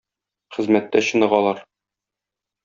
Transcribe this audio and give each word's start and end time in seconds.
Хезмәттә 0.55 1.03
чыныгалар. 1.09 1.63